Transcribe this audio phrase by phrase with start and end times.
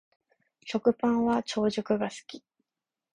[0.65, 2.43] 食パンは長熟が好き